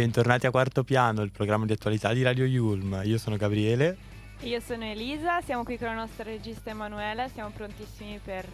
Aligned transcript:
Bentornati 0.00 0.44
a 0.46 0.50
Quarto 0.50 0.84
Piano, 0.84 1.22
il 1.22 1.30
programma 1.30 1.64
di 1.64 1.72
attualità 1.72 2.12
di 2.12 2.22
Radio 2.22 2.44
Yulm. 2.44 3.00
Io 3.04 3.16
sono 3.16 3.36
Gabriele. 3.38 3.96
Io 4.40 4.60
sono 4.60 4.84
Elisa, 4.84 5.40
siamo 5.40 5.64
qui 5.64 5.78
con 5.78 5.86
la 5.86 5.94
nostra 5.94 6.22
regista 6.24 6.68
Emanuela, 6.68 7.26
siamo 7.30 7.48
prontissimi 7.48 8.20
per 8.22 8.44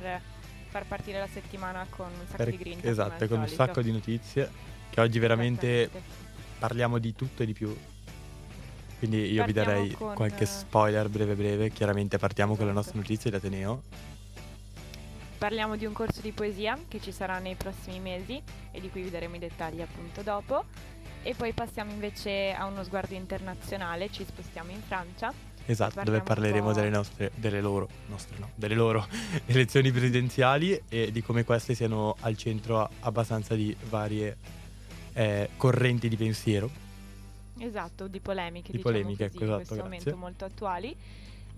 far 0.69 0.87
partire 0.87 1.19
la 1.19 1.27
settimana 1.27 1.85
con 1.91 2.07
un 2.07 2.27
sacco 2.29 2.37
Per- 2.45 2.51
di 2.51 2.57
grinta. 2.59 2.89
esatto, 2.89 3.27
con 3.27 3.41
un 3.41 3.49
sacco 3.49 3.83
di 3.83 3.91
notizie, 3.91 4.49
che 4.89 5.01
oggi 5.01 5.19
veramente 5.19 5.91
parliamo 6.61 6.99
di 6.99 7.13
tutto 7.17 7.43
e 7.43 7.47
di 7.47 7.55
più. 7.55 7.77
Quindi 9.01 9.33
io 9.33 9.45
vi 9.45 9.53
Partiamo 9.53 9.69
darei 9.79 9.91
con- 9.95 10.15
qualche 10.15 10.47
spoiler 10.47 11.09
breve 11.09 11.35
breve. 11.35 11.71
Chiaramente 11.73 12.19
partiamo 12.19 12.55
con 12.55 12.67
le 12.67 12.71
Esatto. 12.71 12.85
nostre 12.87 12.99
notizie 13.01 13.31
di 13.33 13.37
Ateneo. 13.37 13.83
Parliamo 15.39 15.75
di 15.75 15.87
un 15.87 15.93
corso 15.93 16.21
di 16.21 16.31
poesia 16.31 16.79
che 16.87 17.01
ci 17.01 17.11
sarà 17.11 17.41
nei 17.41 17.57
prossimi 17.57 17.99
mesi 17.99 18.41
e 18.71 18.81
di 18.81 18.89
cui 18.91 19.03
vi 19.03 19.11
daremo 19.11 19.35
i 19.35 19.39
dettagli 19.41 19.81
appunto 19.81 20.23
dopo. 20.23 20.67
E 21.25 21.35
poi 21.35 21.53
passiamo 21.53 21.93
invece 21.93 22.53
a 22.53 22.67
uno 22.67 22.83
sguardo 22.83 23.15
internazionale, 23.15 24.11
ci 24.11 24.25
spostiamo 24.25 24.73
in 24.73 24.81
Francia. 24.83 25.33
Esatto, 25.65 26.03
dove 26.03 26.17
un 26.17 26.25
parleremo 26.25 26.73
delle 26.73 26.89
nostre, 26.89 27.31
delle 27.37 27.61
loro, 27.61 27.89
nostre 28.09 28.37
no, 28.39 28.51
delle 28.57 28.75
loro 28.75 29.07
elezioni 29.47 29.93
presidenziali 29.93 30.83
e 30.89 31.13
di 31.13 31.23
come 31.23 31.45
queste 31.45 31.75
siano 31.75 32.17
al 32.21 32.37
centro 32.37 32.91
abbastanza 33.01 33.55
di 33.55 33.75
varie 33.89 34.37
eh, 35.13 35.51
correnti 35.57 36.09
di 36.09 36.17
pensiero. 36.17 36.69
Esatto, 37.59 38.09
di 38.09 38.19
polemiche, 38.19 38.73
Di 38.73 38.79
diciamo 38.79 38.95
polemiche, 38.97 39.27
così, 39.27 39.37
ecco, 39.37 39.45
in 39.45 39.51
esatto, 39.51 39.57
questo 39.57 39.75
grazie. 39.75 39.91
momento 39.91 40.17
molto 40.17 40.45
attuali. 40.45 40.97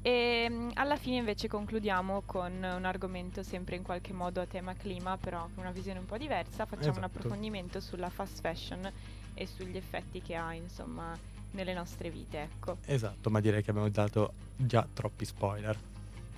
E 0.03 0.47
mm, 0.51 0.71
alla 0.75 0.97
fine 0.97 1.17
invece 1.17 1.49
concludiamo 1.49 2.25
con 2.27 2.53
un 2.53 2.85
argomento 2.85 3.43
sempre 3.43 3.77
in 3.77 3.83
qualche 3.83 4.13
modo 4.13 4.43
a 4.43 4.45
tema 4.45 4.75
clima, 4.75 5.17
però 5.17 5.49
con 5.55 5.65
una 5.65 5.71
visione 5.71 5.99
un 6.01 6.05
po' 6.05 6.19
diversa. 6.19 6.67
Facciamo 6.67 6.99
un 6.99 7.05
Esatto. 7.05 7.07
approfondimento 7.07 7.81
sulla 7.81 8.11
fast 8.11 8.41
fashion 8.43 8.93
e 9.35 9.47
sugli 9.47 9.77
effetti 9.77 10.23
che 10.23 10.35
ha, 10.35 10.53
insomma, 10.55 11.17
nelle 11.53 11.75
nostre 11.75 12.11
vite, 12.11 12.43
ecco. 12.43 12.79
Esatto, 12.87 13.31
ma 13.31 13.41
direi 13.41 13.63
che 13.63 13.71
abbiamo 13.71 13.89
dato 13.89 14.33
già 14.57 14.87
troppi 14.93 15.25
spoiler. 15.25 15.79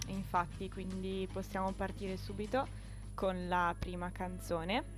Infatti, 0.08 0.68
quindi 0.70 1.28
possiamo 1.32 1.72
partire 1.72 2.16
subito 2.16 2.66
con 3.14 3.48
la 3.48 3.74
prima 3.78 4.10
canzone 4.12 4.94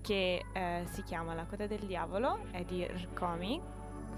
che 0.00 0.44
eh, 0.52 0.86
si 0.90 1.02
chiama 1.02 1.34
La 1.34 1.44
coda 1.44 1.66
del 1.66 1.80
diavolo, 1.80 2.46
è 2.50 2.64
di 2.64 2.84
Rkomi, 2.86 3.60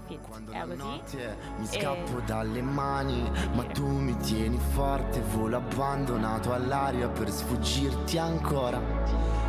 Fit 0.07 0.21
Quando 0.27 0.51
la 0.51 0.65
notte 0.65 1.37
mi 1.57 1.63
E- 1.63 1.67
scappo 1.67 2.19
dalle 2.21 2.61
mani, 2.61 3.29
ma 3.53 3.63
tu 3.65 3.85
mi 3.85 4.15
tieni 4.17 4.57
forte, 4.57 5.21
volo 5.21 5.57
abbandonato 5.57 6.53
all'aria 6.53 7.07
per 7.07 7.29
sfuggirti 7.29 8.17
ancora. 8.17 8.79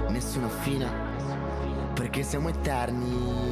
Nessuna 0.09 0.49
fine, 0.49 0.89
perché 1.95 2.23
siamo 2.23 2.49
eterni, 2.49 3.52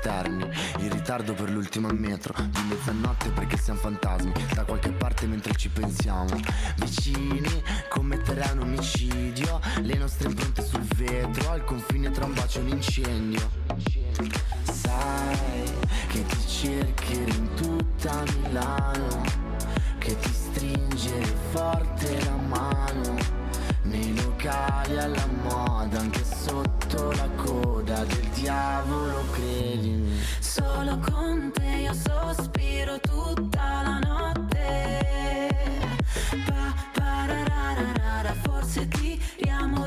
eterni. 0.00 0.48
In 0.78 0.90
ritardo 0.90 1.34
per 1.34 1.50
l'ultima 1.50 1.92
metro. 1.92 2.34
Di 2.36 2.62
mezzanotte 2.68 3.28
perché 3.30 3.56
siamo 3.58 3.78
fantasmi. 3.78 4.32
Da 4.54 4.64
qualche 4.64 4.90
parte 4.90 5.26
mentre 5.26 5.54
ci 5.54 5.68
pensiamo. 5.68 6.40
Vicini, 6.76 7.62
commetterai 7.88 8.52
un 8.52 8.62
omicidio. 8.62 9.60
Le 9.82 9.94
nostre 9.94 10.28
impronte 10.28 10.64
sul 10.64 10.84
vetro. 10.96 11.50
Al 11.50 11.64
confine 11.64 12.10
tra 12.10 12.24
un 12.24 12.32
bacio 12.32 12.58
e 12.58 12.62
un 12.62 12.68
incendio. 12.68 13.50
Sai 14.62 15.70
che 16.08 16.24
ti 16.24 16.46
cercherò 16.46 17.34
in 17.34 17.54
tutta 17.54 18.22
Milano. 18.36 19.22
Che 19.98 20.18
ti 20.18 20.32
stringere 20.32 21.34
forte 21.50 22.24
la 22.24 22.36
mano. 22.36 23.18
Nei 23.82 24.14
locali 24.22 24.98
alla 24.98 25.26
moda, 25.42 25.98
anche 25.98 26.24
sotto 26.24 26.79
la 26.96 27.28
coda 27.36 28.04
del 28.04 28.28
diavolo, 28.34 29.24
credimi. 29.32 30.20
Solo 30.40 30.98
con 30.98 31.52
te 31.52 31.82
io 31.82 31.92
sospiro 31.94 32.98
tutta 33.00 33.82
la 33.82 33.98
notte. 33.98 35.48
Pa, 36.46 36.74
parararara, 36.94 38.34
forse 38.42 38.88
tiriamo 38.88 39.86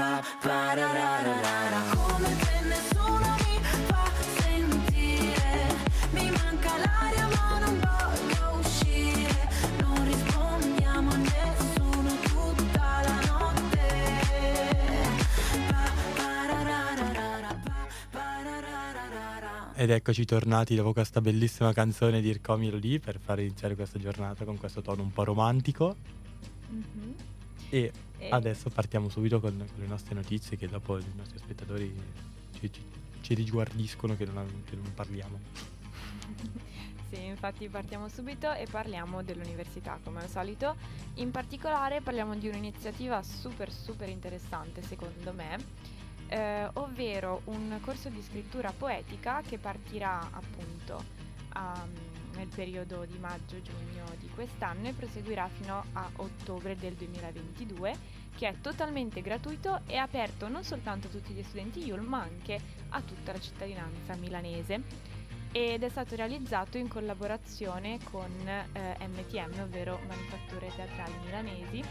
Pa, 0.00 0.24
parararara. 0.40 1.82
come 1.94 2.28
se 2.40 2.60
nessuno 2.66 3.36
mi 3.44 3.60
fa 3.84 4.10
sentire. 4.40 5.76
Mi 6.12 6.30
manca 6.30 6.78
l'aria 6.78 7.28
ma 7.28 7.58
non 7.58 7.78
voglio 7.78 8.60
uscire. 8.60 9.48
Non 9.80 10.02
rispondiamo 10.06 11.10
a 11.10 11.16
nessuno 11.16 12.14
tutta 12.22 13.02
la 13.02 13.20
notte. 13.28 13.88
Pa, 15.68 15.90
parararara, 16.16 17.60
pa, 17.62 17.86
parararara. 18.10 19.74
Ed 19.74 19.90
eccoci 19.90 20.24
tornati 20.24 20.74
dopo 20.76 20.94
questa 20.94 21.20
bellissima 21.20 21.74
canzone 21.74 22.22
di 22.22 22.28
Ircomi 22.30 22.68
Elodie 22.68 23.00
per 23.00 23.18
far 23.22 23.40
iniziare 23.40 23.74
questa 23.74 23.98
giornata 23.98 24.46
con 24.46 24.56
questo 24.56 24.80
tono 24.80 25.02
un 25.02 25.12
po' 25.12 25.24
romantico. 25.24 25.94
Mhm. 26.70 27.14
E 27.70 27.92
E- 28.20 28.28
adesso 28.28 28.68
partiamo 28.68 29.08
subito 29.08 29.40
con, 29.40 29.56
le 29.56 29.86
nostre 29.86 30.14
notizie 30.14 30.58
che 30.58 30.68
dopo 30.68 30.98
i 30.98 31.04
nostri 31.16 31.38
spettatori 31.38 31.90
ci, 32.58 32.70
ci, 32.70 32.82
ci 33.22 33.34
riguardiscono 33.34 34.14
che 34.14 34.26
non, 34.26 34.62
che 34.68 34.76
non 34.76 34.92
parliamo. 34.94 35.40
Sì, 37.10 37.24
infatti 37.24 37.68
partiamo 37.68 38.06
subito 38.06 38.52
e 38.52 38.68
parliamo 38.70 39.24
dell'università 39.24 39.98
come 40.04 40.20
al 40.20 40.28
solito. 40.28 40.76
In 41.14 41.32
particolare 41.32 42.00
parliamo 42.00 42.36
di 42.36 42.46
un'iniziativa 42.46 43.20
super 43.24 43.72
super 43.72 44.08
interessante 44.08 44.80
secondo 44.82 45.32
me, 45.32 45.58
eh, 46.28 46.70
ovvero 46.74 47.40
un 47.46 47.76
corso 47.80 48.10
di 48.10 48.22
scrittura 48.22 48.70
poetica 48.70 49.42
che 49.44 49.58
partirà 49.58 50.20
appunto 50.30 51.02
um, 51.56 52.19
nel 52.40 52.48
periodo 52.48 53.04
di 53.04 53.18
maggio-giugno 53.18 54.04
di 54.18 54.28
quest'anno 54.34 54.88
e 54.88 54.92
proseguirà 54.94 55.46
fino 55.48 55.84
a 55.92 56.10
ottobre 56.16 56.74
del 56.74 56.94
2022, 56.94 57.94
che 58.34 58.48
è 58.48 58.60
totalmente 58.62 59.20
gratuito 59.20 59.82
e 59.86 59.96
aperto 59.96 60.48
non 60.48 60.64
soltanto 60.64 61.08
a 61.08 61.10
tutti 61.10 61.34
gli 61.34 61.42
studenti 61.42 61.84
IUL, 61.84 62.00
ma 62.00 62.22
anche 62.22 62.58
a 62.88 63.00
tutta 63.02 63.32
la 63.32 63.40
cittadinanza 63.40 64.14
milanese. 64.16 65.18
ed 65.52 65.82
è 65.82 65.88
stato 65.88 66.14
realizzato 66.14 66.78
in 66.78 66.86
collaborazione 66.86 67.98
con 68.04 68.30
eh, 68.46 68.96
MTM, 69.04 69.60
ovvero 69.60 69.98
Manifatture 70.06 70.70
Teatrali 70.74 71.14
Milanesi, 71.24 71.82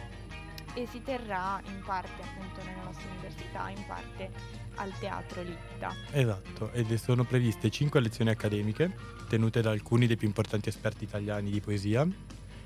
e 0.74 0.88
si 0.88 1.01
terrà 1.01 1.62
in 1.66 1.81
parte 1.86 2.21
appunto 2.21 2.63
nella 2.63 2.83
nostra 2.83 3.10
università, 3.10 3.69
in 3.69 3.83
parte 3.88 4.30
al 4.75 4.92
Teatro 5.00 5.42
Litta. 5.42 5.94
Esatto, 6.12 6.71
ed 6.71 6.94
sono 6.95 7.24
previste 7.24 7.69
5 7.69 8.00
lezioni 8.00 8.30
accademiche, 8.30 8.95
tenute 9.27 9.62
da 9.62 9.71
alcuni 9.71 10.07
dei 10.07 10.18
più 10.18 10.27
importanti 10.27 10.69
esperti 10.69 11.04
italiani 11.04 11.50
di 11.50 11.60
poesia, 11.60 12.07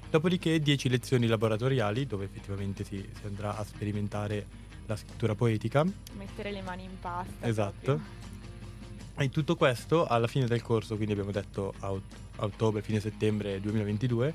dopodiché 0.09 0.59
10 0.59 0.89
lezioni 0.89 1.27
laboratoriali, 1.27 2.05
dove 2.05 2.25
effettivamente 2.25 2.83
si, 2.83 2.97
si 2.97 3.25
andrà 3.25 3.57
a 3.57 3.63
sperimentare 3.63 4.45
la 4.85 4.95
scrittura 4.95 5.33
poetica. 5.35 5.83
Mettere 6.17 6.51
le 6.51 6.61
mani 6.61 6.83
in 6.83 6.99
pasta. 6.99 7.47
Esatto. 7.47 7.79
proprio. 7.81 8.21
E 9.15 9.29
tutto 9.29 9.55
questo 9.55 10.05
alla 10.07 10.27
fine 10.27 10.47
del 10.47 10.61
corso, 10.61 10.95
quindi 10.95 11.13
abbiamo 11.13 11.31
detto 11.31 11.73
a, 11.79 11.91
ot- 11.91 12.15
a 12.37 12.45
ottobre, 12.45 12.81
fine 12.81 12.99
settembre 12.99 13.59
2022, 13.61 14.33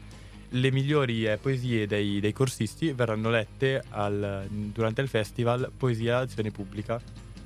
le 0.51 0.71
migliori 0.71 1.27
eh, 1.27 1.37
poesie 1.37 1.87
dei, 1.87 2.21
dei 2.21 2.33
corsisti 2.33 2.93
verranno 2.93 3.31
lette 3.31 3.83
al- 3.91 4.47
durante 4.49 5.01
il 5.03 5.09
festival 5.09 5.71
Poesia 5.77 6.19
Azione 6.19 6.51
Pubblica 6.51 7.01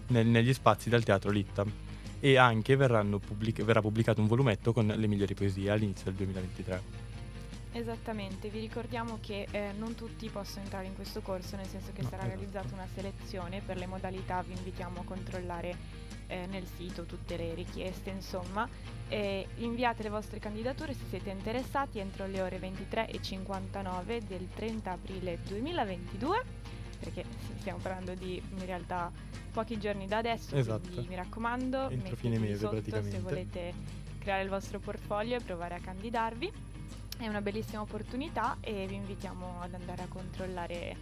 nel- 0.08 0.26
negli 0.26 0.52
spazi 0.52 0.88
del 0.88 1.02
Teatro 1.04 1.30
Litta. 1.30 1.64
E 2.20 2.36
anche 2.36 2.76
pubblic- 2.76 3.62
verrà 3.64 3.80
pubblicato 3.80 4.20
un 4.20 4.28
volumetto 4.28 4.72
con 4.72 4.86
le 4.86 5.06
migliori 5.08 5.34
poesie 5.34 5.70
all'inizio 5.70 6.04
del 6.04 6.14
2023. 6.14 7.01
Esattamente, 7.74 8.48
vi 8.48 8.60
ricordiamo 8.60 9.18
che 9.20 9.46
eh, 9.50 9.72
non 9.78 9.94
tutti 9.94 10.28
possono 10.28 10.62
entrare 10.64 10.86
in 10.86 10.94
questo 10.94 11.22
corso, 11.22 11.56
nel 11.56 11.66
senso 11.66 11.90
che 11.94 12.02
No, 12.02 12.08
sarà 12.08 12.22
esatto. 12.24 12.36
realizzata 12.36 12.74
una 12.74 12.86
selezione, 12.94 13.62
per 13.64 13.78
le 13.78 13.86
modalità 13.86 14.42
vi 14.42 14.52
invitiamo 14.52 15.00
a 15.00 15.04
controllare 15.04 15.74
eh, 16.26 16.46
nel 16.46 16.66
sito 16.66 17.04
tutte 17.04 17.36
le 17.38 17.54
richieste, 17.54 18.10
insomma. 18.10 18.68
E 19.08 19.46
inviate 19.56 20.02
le 20.02 20.10
vostre 20.10 20.38
candidature 20.38 20.92
se 20.92 21.04
siete 21.08 21.30
interessati 21.30 21.98
entro 21.98 22.26
le 22.26 22.42
ore 22.42 22.58
23.59 22.58 24.20
del 24.20 24.48
30 24.54 24.90
aprile 24.90 25.38
2022, 25.46 26.44
perché 26.98 27.24
stiamo 27.58 27.78
parlando 27.78 28.14
di 28.14 28.40
in 28.50 28.66
realtà 28.66 29.10
pochi 29.50 29.78
giorni 29.78 30.06
da 30.06 30.18
adesso, 30.18 30.54
Esatto. 30.56 30.88
quindi 30.88 31.08
mi 31.08 31.14
raccomando, 31.14 31.88
Entro 31.88 32.16
fine 32.16 32.38
mese, 32.38 32.58
sotto 32.58 33.02
se 33.02 33.18
volete 33.20 33.72
creare 34.18 34.42
il 34.42 34.50
vostro 34.50 34.78
portfolio 34.78 35.36
e 35.36 35.40
provare 35.40 35.74
a 35.74 35.80
candidarvi. 35.80 36.52
È 37.22 37.28
una 37.28 37.40
bellissima 37.40 37.82
opportunità 37.82 38.56
e 38.60 38.84
vi 38.88 38.96
invitiamo 38.96 39.60
ad 39.60 39.74
andare 39.74 40.02
a 40.02 40.08
controllare 40.08 40.96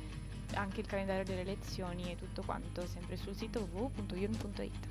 anche 0.52 0.80
il 0.80 0.86
calendario 0.86 1.24
delle 1.24 1.44
lezioni 1.44 2.12
e 2.12 2.16
tutto 2.16 2.42
quanto 2.42 2.86
sempre 2.86 3.16
sul 3.16 3.34
sito 3.34 3.66
www.yun.it. 3.72 4.88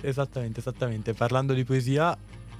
Esattamente, 0.00 0.60
esattamente. 0.60 1.12
Parlando 1.12 1.54
di 1.54 1.64
poesia, 1.64 2.16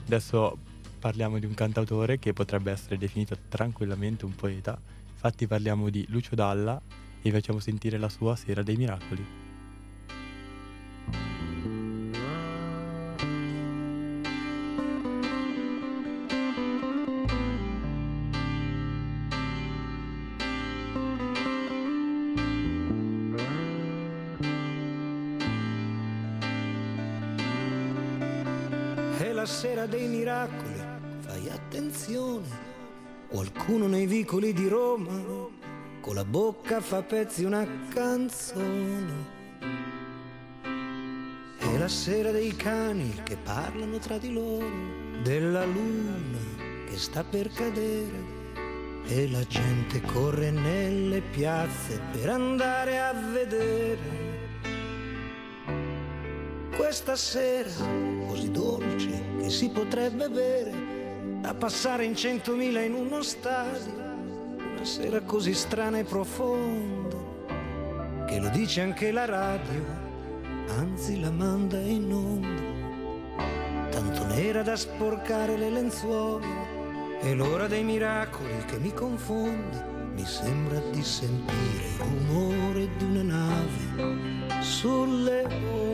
adesso 0.07 0.59
parliamo 0.99 1.39
di 1.39 1.47
un 1.47 1.55
cantautore 1.55 2.19
che 2.19 2.33
potrebbe 2.33 2.73
essere 2.73 2.99
definito 2.99 3.37
tranquillamente 3.49 4.25
un 4.25 4.35
poeta. 4.35 4.77
Infatti 5.13 5.47
parliamo 5.47 5.89
di 5.89 6.05
Lucio 6.09 6.35
Dalla 6.35 6.83
e 6.89 7.21
vi 7.23 7.31
facciamo 7.31 7.61
sentire 7.61 7.97
la 7.97 8.09
sua 8.09 8.35
Sera 8.35 8.65
dei 8.65 8.75
Miracoli. 8.75 9.40
Miracoli, 30.61 30.83
fai 31.21 31.49
attenzione. 31.49 32.69
Qualcuno 33.29 33.87
nei 33.87 34.07
vicoli 34.07 34.53
di 34.53 34.69
Roma 34.69 35.49
con 36.01 36.15
la 36.15 36.25
bocca 36.25 36.81
fa 36.81 37.03
pezzi 37.03 37.45
una 37.45 37.67
canzone. 37.93 39.39
È 41.59 41.79
la 41.79 41.89
sera 41.89 42.33
dei 42.33 42.57
cani 42.57 43.15
che 43.23 43.37
parlano 43.37 43.99
tra 43.99 44.19
di 44.19 44.33
loro, 44.33 44.67
della 45.23 45.65
luna 45.65 46.39
che 46.89 46.97
sta 46.97 47.23
per 47.23 47.51
cadere. 47.53 48.39
E 49.07 49.29
la 49.29 49.45
gente 49.45 50.01
corre 50.03 50.51
nelle 50.51 51.21
piazze 51.21 52.01
per 52.13 52.29
andare 52.29 53.01
a 53.01 53.13
vedere 53.13 54.29
questa 56.77 57.17
sera 57.17 57.71
così 58.27 58.51
dolce 58.51 59.30
si 59.51 59.69
potrebbe 59.69 60.29
bere 60.29 60.73
da 61.41 61.53
passare 61.55 62.05
in 62.05 62.15
centomila 62.15 62.81
in 62.81 62.95
uno 62.95 63.21
stadio 63.21 63.93
una 63.95 64.85
sera 64.85 65.21
così 65.23 65.53
strana 65.55 65.99
e 65.99 66.05
profonda 66.05 67.17
che 68.27 68.39
lo 68.39 68.49
dice 68.51 68.81
anche 68.81 69.11
la 69.11 69.25
radio 69.25 69.85
anzi 70.79 71.19
la 71.19 71.33
manda 71.33 71.81
in 71.81 72.13
onda. 72.13 73.89
Tanto 73.91 74.25
nera 74.27 74.63
da 74.63 74.77
sporcare 74.77 75.57
le 75.57 75.69
lenzuola 75.69 76.47
è 77.19 77.35
l'ora 77.35 77.67
dei 77.67 77.83
miracoli 77.83 78.65
che 78.67 78.79
mi 78.79 78.95
confonde 78.95 79.85
mi 80.15 80.25
sembra 80.25 80.79
di 80.93 81.03
sentire 81.03 81.87
il 81.89 81.99
rumore 81.99 82.89
di 82.97 83.05
una 83.05 83.23
nave 83.23 84.63
sulle 84.63 85.43
onde 85.45 85.90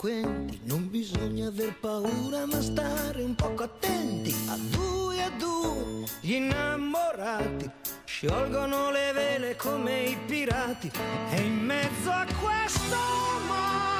delinquenti, 0.00 0.60
non 0.64 0.88
bisogna 0.88 1.48
aver 1.48 1.74
paura 1.78 2.46
ma 2.46 2.60
stare 2.60 3.22
un 3.22 3.34
poco 3.34 3.64
attenti. 3.64 4.34
A 4.48 4.56
due 4.56 5.22
a 5.22 5.30
due 5.30 6.04
gli 6.20 6.32
innamorati 6.32 7.70
sciolgono 8.04 8.90
le 8.90 9.12
vele 9.12 9.56
come 9.56 10.04
i 10.04 10.16
pirati 10.26 10.90
e 11.30 11.40
in 11.40 11.58
mezzo 11.58 12.10
a 12.10 12.26
questo 12.40 12.96
mare 13.46 13.99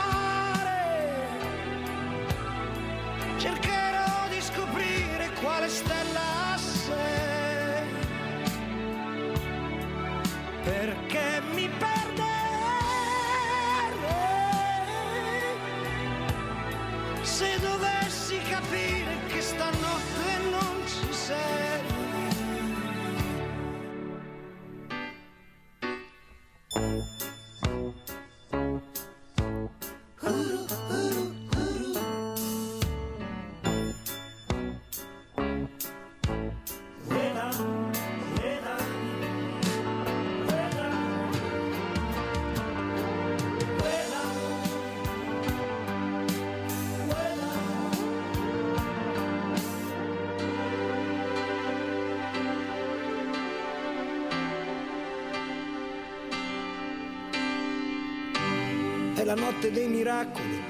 la 59.30 59.37
notte 59.37 59.70
dei 59.70 59.87
miracoli, 59.87 60.60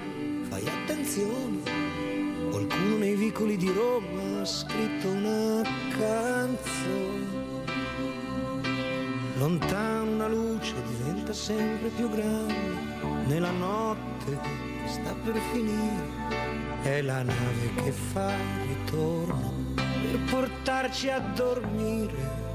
fai 0.50 0.62
attenzione. 0.66 1.62
Qualcuno 2.50 2.96
nei 2.98 3.14
vicoli 3.14 3.56
di 3.56 3.72
Roma 3.72 4.42
ha 4.42 4.44
scritto 4.44 5.08
una 5.08 5.62
canzone. 5.88 7.26
Lontano 9.38 10.10
una 10.10 10.28
luce 10.28 10.74
diventa 10.88 11.32
sempre 11.32 11.88
più 11.88 12.10
grande, 12.10 12.54
nella 13.28 13.50
notte 13.50 14.38
sta 14.84 15.14
per 15.24 15.40
finire. 15.52 16.04
È 16.82 17.00
la 17.00 17.22
nave 17.22 17.74
che 17.76 17.92
fa 17.92 18.30
ritorno 18.66 19.54
per 19.74 20.18
portarci 20.30 21.08
a 21.08 21.18
dormire. 21.18 22.49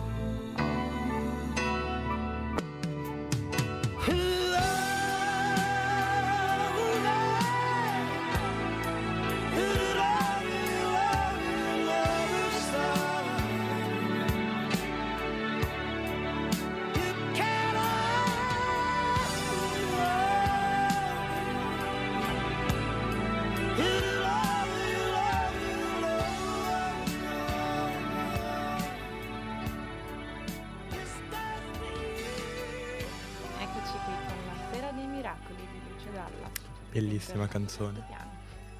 Bellissima 37.15 37.47
canzone. 37.47 38.05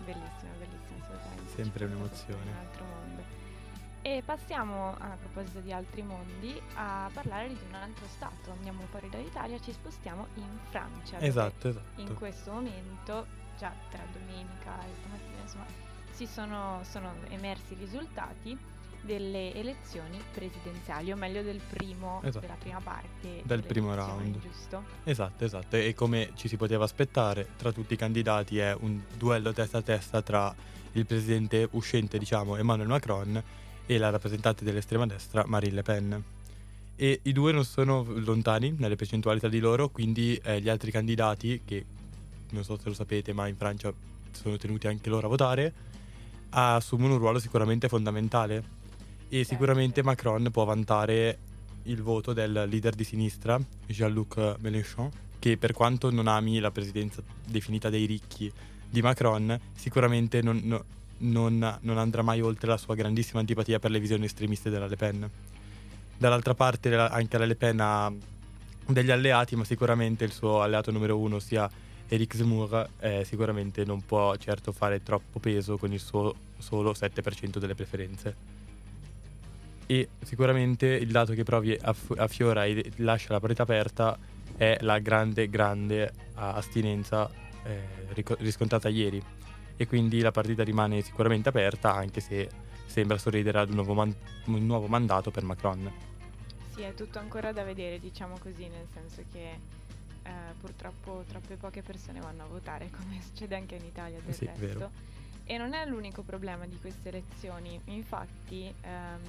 Bellissima, 0.04 0.52
bellissima 0.60 1.06
assolutamente. 1.06 1.56
Sempre 1.56 1.86
un'emozione. 1.86 2.42
Un 2.52 2.58
altro 2.58 2.84
mondo. 2.84 3.24
E 4.02 4.24
passiamo, 4.26 4.94
a 5.00 5.18
proposito 5.18 5.62
di 5.62 5.72
altri 5.72 6.02
mondi, 6.02 6.62
a 6.74 7.10
parlare 7.14 7.48
di 7.48 7.58
un 7.66 7.76
altro 7.76 8.06
stato. 8.08 8.52
Andiamo 8.52 8.82
fuori 8.90 9.10
dall'Italia, 9.10 9.58
ci 9.62 9.72
spostiamo 9.72 10.28
in 10.34 10.60
Francia. 10.70 11.18
Esatto, 11.22 11.70
esatto. 11.70 12.02
In 12.02 12.14
questo 12.14 12.52
momento, 12.52 13.26
già 13.58 13.72
tra 13.90 14.04
domenica 14.12 14.84
e 14.84 14.90
stamattina, 15.00 15.42
insomma, 15.42 15.66
si 16.12 16.28
sono, 16.28 16.82
sono 16.84 17.14
emersi 17.30 17.72
i 17.72 17.78
risultati 17.78 18.60
delle 19.06 19.54
elezioni 19.54 20.20
presidenziali, 20.34 21.12
o 21.12 21.16
meglio 21.16 21.42
del 21.44 21.60
primo, 21.70 22.22
Esatto. 22.24 22.40
della 22.40 22.58
prima 22.60 22.80
parte 22.80 23.42
Del 23.44 23.64
primo 23.64 23.94
round. 23.94 24.40
giusto? 24.40 24.84
Esatto, 25.04 25.46
esatto. 25.46 25.76
E 25.76 25.94
come 25.94 26.32
ci 26.36 26.48
si 26.48 26.58
poteva 26.58 26.84
aspettare, 26.86 27.48
tra 27.58 27.72
tutti 27.72 27.94
i 27.94 27.98
candidati 27.98 28.58
è 28.58 28.76
un 28.80 29.00
duello 29.18 29.54
testa 29.54 29.78
a 29.78 29.82
testa 29.82 30.22
tra 30.22 30.54
il 30.94 31.06
presidente 31.06 31.68
uscente, 31.72 32.18
diciamo, 32.18 32.56
Emmanuel 32.58 32.88
Macron 32.88 33.42
e 33.86 33.98
la 33.98 34.10
rappresentante 34.10 34.64
dell'estrema 34.64 35.06
destra, 35.06 35.44
Marine 35.46 35.76
Le 35.76 35.82
Pen. 35.84 36.24
E 36.96 37.20
i 37.24 37.32
due 37.34 37.52
non 37.52 37.66
sono 37.66 38.04
lontani 38.08 38.74
nelle 38.78 38.96
percentuali 38.96 39.40
tra 39.40 39.50
di 39.50 39.60
loro, 39.60 39.90
quindi 39.90 40.40
eh, 40.44 40.62
gli 40.62 40.70
altri 40.70 40.92
candidati, 40.92 41.62
che 41.66 41.86
non 42.52 42.64
so 42.64 42.78
se 42.78 42.88
lo 42.88 42.94
sapete, 42.96 43.34
ma 43.34 43.48
in 43.48 43.58
Francia 43.58 43.92
sono 44.32 44.56
tenuti 44.58 44.88
anche 44.88 45.10
loro 45.10 45.28
a 45.28 45.30
votare, 45.30 45.74
assumono 46.52 47.14
un 47.14 47.20
ruolo 47.20 47.40
sicuramente 47.40 47.90
fondamentale. 47.90 48.64
E 49.28 49.38
Certo. 49.38 49.50
sicuramente 49.54 50.04
Macron 50.04 50.50
può 50.52 50.64
vantare 50.66 51.38
il 51.84 52.02
voto 52.02 52.34
del 52.34 52.66
leader 52.68 52.94
di 52.96 53.04
sinistra, 53.04 53.60
Jean-Luc 53.88 54.56
Mélenchon, 54.60 55.10
che 55.40 55.58
per 55.58 55.74
quanto 55.74 56.10
non 56.12 56.28
ami 56.28 56.60
la 56.60 56.72
presidenza 56.72 57.22
definita 57.46 57.90
dei 57.90 58.06
ricchi 58.06 58.52
di 58.90 59.02
Macron, 59.02 59.60
sicuramente 59.76 60.42
non, 60.42 60.62
no- 60.64 60.84
non- 61.18 61.78
non 61.82 61.98
andrà 61.98 62.22
mai 62.22 62.42
oltre 62.42 62.68
la 62.70 62.78
sua 62.78 62.96
grandissima 62.96 63.40
antipatia 63.40 63.80
per 63.80 63.92
le 63.92 64.00
visioni 64.00 64.26
estremiste 64.26 64.70
della 64.70 64.88
Le 64.88 64.96
Pen. 64.96 65.30
Dall'altra 66.18 66.54
parte 66.54 66.96
anche 66.96 67.38
la 67.38 67.46
Le 67.46 67.56
Pen 67.56 67.80
ha 67.82 68.12
degli 68.88 69.12
alleati, 69.12 69.56
ma 69.56 69.64
sicuramente 69.66 70.24
il 70.24 70.32
suo 70.32 70.62
alleato 70.62 70.92
numero 70.92 71.18
uno, 71.18 71.40
sia 71.40 71.70
Eric 72.08 72.36
Zemmour, 72.36 72.90
eh, 73.00 73.24
sicuramente 73.26 73.84
non 73.84 74.06
può 74.06 74.36
certo 74.38 74.72
fare 74.72 75.04
troppo 75.04 75.40
peso 75.40 75.78
con 75.78 75.92
il 75.92 76.00
suo 76.00 76.34
solo 76.60 76.94
7% 76.94 77.58
delle 77.60 77.76
preferenze. 77.76 78.55
E 79.88 80.10
sicuramente 80.24 80.88
il 80.88 81.12
dato 81.12 81.34
che 81.34 81.44
provi 81.44 81.78
aff- 81.80 82.18
affiora 82.18 82.66
e 82.66 82.92
lascia 82.98 83.34
la 83.34 83.40
partita 83.40 83.64
aperta 83.64 84.18
è 84.58 84.78
la 84.82 85.00
grande, 85.00 85.48
grande 85.50 86.12
ah, 86.36 86.54
astinenza 86.54 87.30
eh, 87.64 87.82
riscontrata 88.40 88.90
ieri. 88.90 89.22
E 89.78 89.88
quindi 89.88 90.22
la 90.22 90.32
partita 90.32 90.64
rimane 90.64 91.02
sicuramente 91.02 91.50
aperta, 91.50 91.94
anche 91.94 92.20
se 92.22 92.50
sembra 92.86 93.18
sorridere 93.18 93.60
ad 93.60 93.70
un 93.70 93.76
nuovo, 93.76 93.94
man- 93.94 94.16
un 94.46 94.66
nuovo 94.66 94.88
mandato 94.88 95.30
per 95.30 95.44
Macron. 95.44 95.92
Sì, 96.74 96.82
è 96.82 96.94
tutto 96.94 97.20
ancora 97.20 97.52
da 97.52 97.64
vedere, 97.64 98.00
diciamo 98.00 98.38
così, 98.40 98.68
nel 98.68 98.88
senso 98.94 99.24
che 99.32 99.50
eh, 100.24 100.32
purtroppo 100.60 101.24
troppe 101.28 101.56
poche 101.56 101.82
persone 101.82 102.20
vanno 102.22 102.44
a 102.44 102.48
votare, 102.48 102.90
come 102.90 103.20
succede 103.24 103.56
anche 103.56 103.76
in 103.76 103.84
Italia 103.86 104.20
del 104.24 104.34
Sì, 104.34 104.46
resto. 104.46 104.66
vero. 104.66 104.92
E 105.48 105.58
non 105.58 105.74
è 105.76 105.86
l'unico 105.86 106.24
problema 106.24 106.66
di 106.66 106.78
queste 106.82 107.10
elezioni, 107.10 107.80
infatti 107.86 108.74
ehm, 108.82 109.20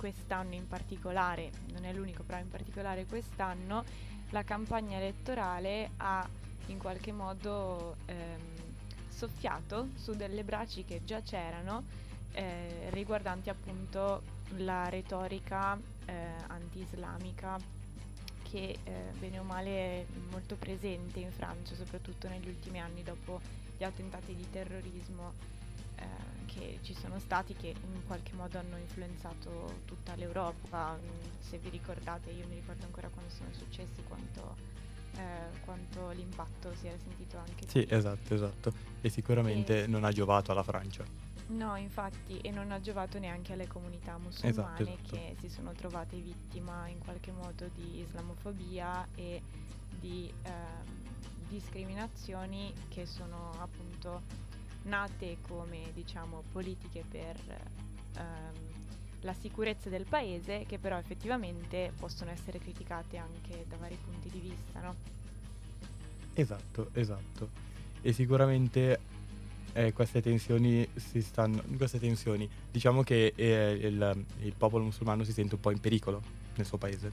quest'anno 0.00 0.54
in 0.54 0.66
particolare, 0.66 1.50
non 1.74 1.84
è 1.84 1.92
l'unico, 1.92 2.22
però 2.22 2.38
in 2.38 2.48
particolare 2.48 3.04
quest'anno, 3.04 3.84
la 4.30 4.42
campagna 4.44 4.96
elettorale 4.96 5.90
ha 5.98 6.26
in 6.68 6.78
qualche 6.78 7.12
modo 7.12 7.96
ehm, 8.06 8.40
soffiato 9.10 9.88
su 9.96 10.14
delle 10.14 10.42
braci 10.42 10.86
che 10.86 11.02
già 11.04 11.20
c'erano 11.20 11.84
eh, 12.32 12.88
riguardanti 12.90 13.50
appunto 13.50 14.22
la 14.56 14.88
retorica 14.88 15.78
eh, 16.06 16.12
anti-islamica 16.46 17.58
che 18.48 18.78
eh, 18.82 18.92
bene 19.18 19.38
o 19.38 19.42
male 19.42 19.70
è 19.70 20.06
molto 20.30 20.56
presente 20.56 21.20
in 21.20 21.30
Francia, 21.30 21.74
soprattutto 21.74 22.26
negli 22.26 22.48
ultimi 22.48 22.80
anni 22.80 23.02
dopo 23.02 23.38
gli 23.76 23.84
attentati 23.84 24.34
di 24.34 24.48
terrorismo 24.48 25.34
eh, 25.96 26.29
che 26.52 26.78
ci 26.82 26.94
sono 26.94 27.18
stati 27.18 27.54
che 27.54 27.68
in 27.68 28.04
qualche 28.06 28.32
modo 28.34 28.58
hanno 28.58 28.76
influenzato 28.76 29.82
tutta 29.84 30.14
l'Europa. 30.16 30.98
Se 31.40 31.58
vi 31.58 31.68
ricordate, 31.68 32.30
io 32.30 32.46
mi 32.48 32.54
ricordo 32.56 32.84
ancora 32.84 33.08
quando 33.08 33.30
sono 33.30 33.48
successi 33.52 34.02
quanto, 34.06 34.56
eh, 35.16 35.60
quanto 35.64 36.10
l'impatto 36.10 36.74
si 36.74 36.88
era 36.88 36.98
sentito 36.98 37.38
anche 37.38 37.66
Sì, 37.68 37.86
qui. 37.86 37.96
esatto, 37.96 38.34
esatto. 38.34 38.72
E 39.00 39.08
sicuramente 39.08 39.84
E- 39.84 39.86
non 39.86 40.04
ha 40.04 40.10
giovato 40.12 40.50
alla 40.52 40.62
Francia. 40.64 41.04
No, 41.48 41.74
infatti, 41.76 42.38
e 42.38 42.50
non 42.50 42.70
ha 42.70 42.80
giovato 42.80 43.18
neanche 43.18 43.52
alle 43.54 43.66
comunità 43.66 44.16
musulmane 44.18 44.80
esatto. 44.80 45.16
che 45.16 45.34
si 45.40 45.48
sono 45.48 45.72
trovate 45.72 46.16
vittima 46.16 46.86
in 46.86 46.98
qualche 47.00 47.32
modo 47.32 47.68
di 47.74 48.00
islamofobia 48.00 49.04
e 49.16 49.42
di 49.98 50.32
ehm, 50.42 51.08
discriminazioni 51.48 52.72
che 52.88 53.04
sono 53.04 53.50
appunto 53.58 54.22
nate 54.82 55.38
come 55.46 55.90
diciamo 55.92 56.42
politiche 56.52 57.04
per 57.08 57.36
ehm, 58.16 58.54
la 59.22 59.34
sicurezza 59.34 59.88
del 59.88 60.06
paese 60.08 60.64
che 60.66 60.78
però 60.78 60.96
effettivamente 60.98 61.92
possono 61.98 62.30
essere 62.30 62.58
criticate 62.58 63.16
anche 63.18 63.64
da 63.68 63.76
vari 63.76 63.98
punti 64.02 64.28
di 64.30 64.38
vista, 64.38 64.80
no? 64.80 64.94
Esatto, 66.34 66.88
esatto. 66.92 67.50
E 68.00 68.12
sicuramente 68.12 68.98
eh, 69.72 69.92
queste 69.92 70.22
tensioni 70.22 70.88
si 70.94 71.20
stanno. 71.20 71.62
Queste 71.76 71.98
tensioni, 71.98 72.48
diciamo 72.70 73.02
che 73.02 73.32
eh, 73.36 73.72
il, 73.72 74.24
il 74.42 74.54
popolo 74.56 74.84
musulmano 74.84 75.24
si 75.24 75.32
sente 75.32 75.54
un 75.54 75.60
po' 75.60 75.70
in 75.70 75.80
pericolo 75.80 76.22
nel 76.56 76.66
suo 76.66 76.78
paese. 76.78 77.12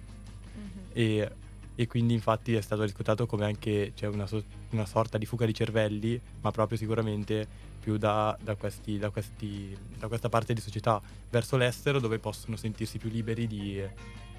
Mhm. 0.55 0.69
E, 0.93 1.31
e 1.79 1.85
quindi 1.85 2.15
infatti 2.15 2.55
è 2.55 2.61
stato 2.61 2.81
riscontrato 2.81 3.27
come 3.27 3.45
anche 3.45 3.91
c'è 3.95 4.07
una, 4.07 4.25
so- 4.25 4.43
una 4.71 4.87
sorta 4.87 5.19
di 5.19 5.27
fuga 5.27 5.45
di 5.45 5.53
cervelli, 5.53 6.19
ma 6.41 6.49
proprio 6.49 6.75
sicuramente 6.75 7.47
più 7.79 7.97
da, 7.97 8.35
da 8.41 8.55
questi, 8.55 8.97
da, 8.97 9.11
questi, 9.11 9.77
da 9.95 10.07
questa 10.07 10.27
parte 10.27 10.55
di 10.55 10.59
società 10.59 10.99
verso 11.29 11.55
l'estero 11.55 11.99
dove 11.99 12.17
possono 12.17 12.55
sentirsi 12.55 12.97
più 12.97 13.11
liberi 13.11 13.45
di 13.45 13.79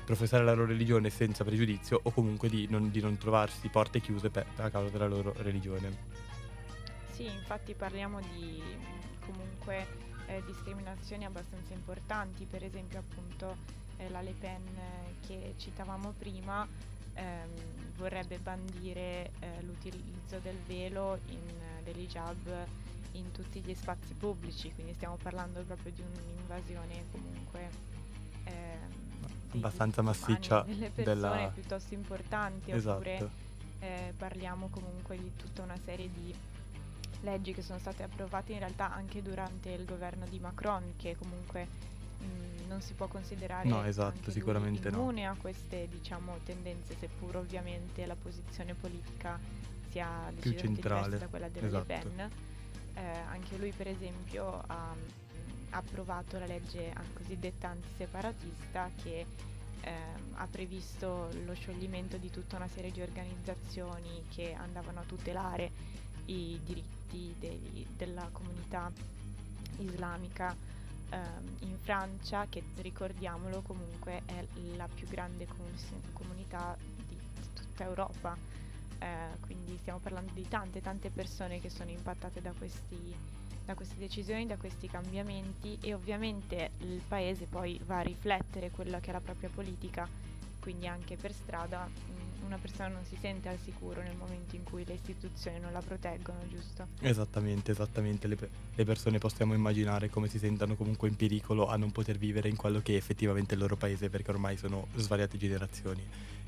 professare 0.05 0.43
la 0.43 0.53
loro 0.53 0.67
religione 0.67 1.11
senza 1.11 1.45
pregiudizio 1.45 2.01
o 2.03 2.11
comunque 2.11 2.49
di 2.49 2.67
non, 2.69 2.91
di 2.91 3.01
non 3.01 3.17
trovarsi 3.19 3.69
porte 3.69 4.01
chiuse 4.01 4.31
per- 4.31 4.47
a 4.57 4.69
causa 4.69 4.91
della 4.91 5.07
loro 5.07 5.33
religione. 5.37 5.97
Sì, 7.13 7.25
infatti 7.25 7.73
parliamo 7.75 8.19
di 8.21 8.61
comunque 9.25 9.87
eh, 10.27 10.43
discriminazioni 10.45 11.25
abbastanza 11.25 11.73
importanti, 11.73 12.47
per 12.51 12.65
esempio 12.65 12.99
appunto 12.99 13.57
eh, 13.99 14.09
la 14.11 14.23
Le 14.23 14.35
Pen 14.37 14.67
eh, 14.67 15.15
che 15.25 15.55
citavamo 15.57 16.15
prima 16.19 16.67
ehm, 17.19 17.51
vorrebbe 17.97 18.39
bandire 18.39 19.31
eh, 19.41 19.63
l'utilizzo 19.63 20.39
del 20.43 20.57
velo 20.67 21.19
in, 21.27 21.37
eh, 21.39 21.83
dell'hijab 21.83 22.67
in 23.13 23.33
tutti 23.33 23.61
gli 23.61 23.75
spazi 23.75 24.15
pubblici, 24.15 24.73
quindi 24.75 24.95
stiamo 24.95 25.17
parlando 25.21 25.61
proprio 25.63 25.93
di 25.93 26.03
un'invasione 26.03 27.05
comunque 27.11 27.69
ehm, 28.45 28.97
Abbastanza 29.51 30.03
massiccia 30.03 30.63
delle 30.63 30.91
persone 30.91 31.05
della- 31.05 31.51
piuttosto 31.53 31.95
importanti, 31.95 32.71
Esatto. 32.71 32.97
oppure 32.99 33.31
eh, 33.81 34.13
parliamo 34.17 34.69
comunque 34.69 35.17
di 35.17 35.33
tutta 35.37 35.63
una 35.63 35.79
serie 35.85 36.11
di 36.13 36.35
leggi 37.23 37.53
che 37.53 37.63
sono 37.63 37.79
state 37.79 38.03
approvate 38.05 38.53
in 38.53 38.59
realtà 38.61 38.93
anche 38.93 39.23
durante 39.23 39.71
il 39.71 39.85
governo 39.85 40.27
di 40.27 40.39
Macron, 40.39 40.95
che 40.97 41.17
comunque 41.17 41.67
mh, 42.21 42.58
non 42.69 42.81
si 42.83 42.93
può 42.95 43.09
considerare 43.09 43.69
No, 43.69 43.85
esatto, 43.85 44.31
sicuramente 44.31 44.91
no. 44.91 44.99
immune 44.99 45.27
a 45.27 45.35
queste 45.37 45.89
diciamo, 45.91 46.39
tendenze, 46.45 46.95
seppur 46.99 47.37
ovviamente 47.37 48.07
la 48.07 48.15
posizione 48.15 48.75
politica 48.75 49.39
sia 49.91 50.31
Più 50.39 50.53
centrale, 50.55 51.19
da 51.19 51.27
quella 51.27 51.49
della 51.49 51.67
esatto. 51.67 51.93
Le 51.93 52.01
Pen. 52.01 52.31
Eh, 52.95 53.01
anche 53.31 53.57
lui 53.57 53.73
per 53.73 53.89
esempio 53.89 54.63
ha 54.67 54.95
approvato 55.71 56.39
la 56.39 56.47
legge 56.47 56.91
ah, 56.93 57.03
cosiddetta 57.15 57.69
antiseparatista 57.69 58.91
che 59.03 59.25
ehm, 59.83 60.35
ha 60.35 60.47
previsto 60.51 61.29
lo 61.45 61.55
scioglimento 61.55 62.17
di 62.17 62.31
tutta 62.31 62.57
una 62.57 62.69
serie 62.69 62.91
di 62.91 63.01
organizzazioni 63.01 64.25
che 64.35 64.53
andavano 64.55 65.01
a 65.01 65.05
tutelare 65.05 65.71
i 66.27 66.59
diritti 66.65 67.35
dei- 67.39 67.87
della 67.97 68.29
comunità 68.33 68.91
islamica 69.79 70.55
ehm, 71.11 71.57
in 71.61 71.77
Francia, 71.79 72.47
che 72.49 72.63
ricordiamolo 72.77 73.63
comunque 73.63 74.23
è 74.27 74.45
la 74.77 74.89
più 74.93 75.07
grande 75.09 75.47
comus- 75.47 75.93
comunità 76.13 76.77
di, 76.79 77.03
di 77.07 77.19
tutta 77.55 77.85
Europa. 77.85 78.37
Eh, 79.01 79.39
quindi 79.41 79.77
stiamo 79.81 80.01
parlando 80.01 80.33
di 80.35 80.47
tante 80.49 80.81
tante 80.81 81.11
persone 81.11 81.61
che 81.61 81.71
sono 81.71 81.91
impattate 81.91 82.41
da 82.41 82.53
questi, 82.53 83.15
da 83.65 83.75
queste 83.75 83.99
decisioni, 83.99 84.47
da 84.47 84.57
questi 84.57 84.89
cambiamenti 84.89 85.79
e 85.81 85.95
ovviamente 85.95 86.71
il 86.79 87.01
paese 87.07 87.47
poi 87.47 87.79
va 87.85 87.99
a 87.99 88.03
riflettere 88.03 88.71
quella 88.71 88.99
che 88.99 89.11
è 89.11 89.13
la 89.13 89.21
propria 89.21 89.51
politica, 89.55 90.09
quindi 90.59 90.89
anche 90.89 91.17
per 91.17 91.33
strada 91.33 91.85
mh, 91.87 92.13
una 92.45 92.57
persona 92.57 92.89
non 92.89 93.05
si 93.05 93.17
sente 93.21 93.49
al 93.49 93.59
sicuro 93.63 94.03
nel 94.03 94.17
momento 94.17 94.57
in 94.57 94.65
cui 94.65 94.85
le 94.85 94.95
istituzioni 94.95 95.59
non 95.61 95.73
la 95.73 95.81
proteggono, 95.81 96.39
giusto? 96.49 96.87
Esattamente, 97.01 97.73
esattamente. 97.73 98.27
Le, 98.27 98.37
le 98.75 98.85
persone 98.85 99.19
possiamo 99.19 99.55
immaginare 99.55 100.09
come 100.09 100.29
si 100.29 100.39
sentano 100.39 100.75
comunque 100.75 101.09
in 101.09 101.17
pericolo 101.17 101.69
a 101.69 101.77
non 101.77 101.93
poter 101.93 102.19
vivere 102.19 102.49
in 102.49 102.57
quello 102.57 102.81
che 102.81 102.95
è 102.95 102.97
effettivamente 102.97 103.55
il 103.55 103.61
loro 103.61 103.77
paese, 103.77 104.09
perché 104.11 104.31
ormai 104.31 104.57
sono 104.57 104.87
svariate 104.97 105.37
generazioni 105.39 106.03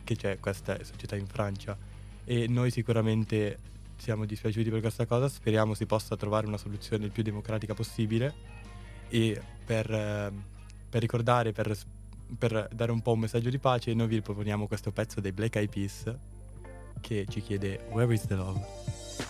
che 0.04 0.16
c'è 0.16 0.38
questa 0.40 0.82
società 0.84 1.16
in 1.16 1.26
Francia. 1.26 1.76
E 2.24 2.46
noi 2.48 2.70
sicuramente 2.70 3.58
siamo 3.96 4.24
dispiaciuti 4.24 4.70
per 4.70 4.80
questa 4.80 5.04
cosa, 5.04 5.28
speriamo 5.28 5.74
si 5.74 5.84
possa 5.84 6.16
trovare 6.16 6.46
una 6.46 6.56
soluzione 6.56 7.04
il 7.04 7.10
più 7.10 7.22
democratica 7.22 7.74
possibile 7.74 8.32
e 9.08 9.40
per, 9.64 9.90
eh, 9.90 10.32
per 10.88 11.00
ricordare, 11.00 11.52
per, 11.52 11.76
per 12.38 12.68
dare 12.72 12.92
un 12.92 13.00
po' 13.02 13.12
un 13.12 13.20
messaggio 13.20 13.50
di 13.50 13.58
pace, 13.58 13.94
noi 13.94 14.06
vi 14.06 14.20
proponiamo 14.20 14.66
questo 14.66 14.90
pezzo 14.92 15.20
dei 15.20 15.32
Black 15.32 15.56
Eyed 15.56 15.70
Peas 15.70 16.14
che 17.00 17.26
ci 17.28 17.40
chiede 17.40 17.86
Where 17.90 18.12
is 18.12 18.26
the 18.26 18.34
love? 18.34 19.29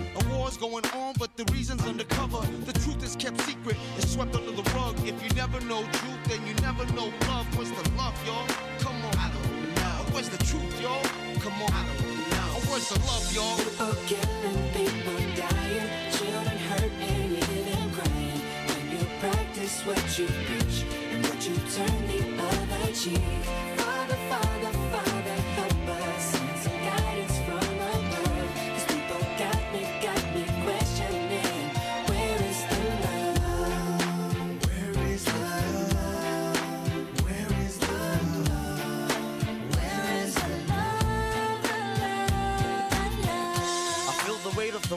A 0.41 0.43
war's 0.43 0.57
going 0.57 0.85
on, 0.95 1.13
but 1.19 1.37
the 1.37 1.45
reason's 1.53 1.85
undercover. 1.85 2.41
The 2.65 2.73
truth 2.73 3.03
is 3.03 3.15
kept 3.15 3.39
secret, 3.41 3.77
it's 3.97 4.09
swept 4.11 4.35
under 4.35 4.51
the 4.51 4.63
rug. 4.71 4.95
If 5.05 5.21
you 5.23 5.29
never 5.35 5.61
know 5.61 5.83
truth, 5.83 6.23
then 6.27 6.41
you 6.47 6.55
never 6.65 6.83
know 6.93 7.13
love. 7.29 7.45
Where's 7.55 7.69
the 7.69 7.87
love, 7.91 8.17
y'all? 8.25 8.47
Come 8.79 8.95
on. 9.05 9.15
I 9.17 9.29
don't 9.29 9.75
know. 9.75 10.13
Where's 10.13 10.29
the 10.29 10.43
truth, 10.43 10.81
y'all? 10.81 11.03
Come 11.45 11.61
on. 11.61 11.69
I 11.71 11.85
don't 11.85 12.17
know. 12.33 12.71
Where's 12.71 12.89
the 12.89 12.99
love, 13.05 13.31
y'all? 13.35 13.55
People 13.55 13.93
killing, 14.09 14.61
people 14.73 15.21
dying, 15.37 15.89
children 16.11 16.57
hurt 16.69 16.91
and 17.05 17.31
you 17.37 17.93
crying. 17.93 18.41
When 18.65 18.97
you 18.97 19.05
practice 19.19 19.85
what 19.85 20.17
you 20.17 20.25
preach 20.25 20.85
and 21.11 21.23
what 21.23 21.39
you 21.47 21.55
turn 21.69 22.07
the 22.07 22.21
other 22.41 22.93
cheek. 22.93 23.70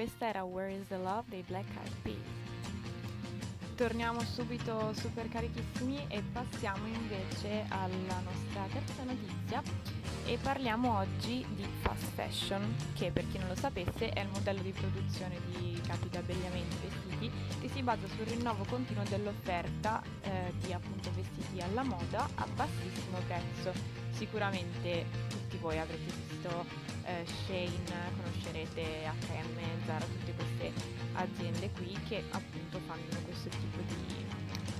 Questa 0.00 0.28
era 0.28 0.44
Where 0.44 0.72
is 0.72 0.86
the 0.88 0.96
Love 0.96 1.24
dei 1.28 1.44
Black 1.46 1.66
Eyed 1.76 1.94
Peas. 2.00 2.16
Torniamo 3.74 4.20
subito 4.22 4.94
super 4.94 5.28
carichissimi 5.28 6.06
e 6.08 6.22
passiamo 6.32 6.86
invece 6.86 7.66
alla 7.68 8.18
nostra 8.20 8.64
terza 8.72 9.02
notizia 9.04 9.62
e 10.26 10.38
parliamo 10.40 10.98
oggi 10.98 11.44
di 11.54 11.66
fast 11.80 12.04
fashion, 12.14 12.74
che 12.94 13.10
per 13.10 13.26
chi 13.28 13.38
non 13.38 13.48
lo 13.48 13.54
sapesse 13.54 14.10
è 14.10 14.20
il 14.20 14.28
modello 14.28 14.62
di 14.62 14.72
produzione 14.72 15.38
di 15.46 15.80
capi 15.86 16.08
d'abbigliamento 16.08 16.76
e 16.76 16.88
vestiti 16.88 17.30
che 17.60 17.68
si 17.68 17.82
basa 17.82 18.06
sul 18.14 18.26
rinnovo 18.26 18.64
continuo 18.64 19.02
dell'offerta 19.04 20.02
eh, 20.22 20.52
di 20.60 20.72
appunto 20.72 21.10
vestiti 21.14 21.60
alla 21.60 21.82
moda 21.82 22.28
a 22.34 22.46
bassissimo 22.54 23.18
prezzo. 23.26 23.72
Sicuramente 24.10 25.06
tutti 25.28 25.56
voi 25.58 25.78
avrete 25.78 26.12
visto 26.28 26.64
eh, 27.04 27.24
Shane, 27.46 28.12
conoscerete 28.16 29.06
H&M, 29.06 29.84
Zara, 29.86 30.04
tutte 30.04 30.34
queste 30.34 30.72
aziende 31.14 31.70
qui 31.72 31.98
che 32.08 32.24
appunto 32.30 32.78
fanno 32.86 33.02
questo 33.24 33.48
tipo 33.48 33.80
di 33.86 34.28